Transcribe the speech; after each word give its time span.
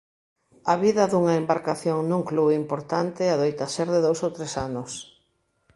A 0.73 0.75
vida 0.83 1.03
dunha 1.07 1.33
embarcación 1.41 1.97
nun 2.03 2.23
club 2.29 2.49
importante 2.63 3.23
adoita 3.33 3.65
ser 3.75 3.87
de 3.93 3.99
dous 4.05 4.19
ou 4.25 4.31
tres 4.37 4.53
anos. 4.67 4.91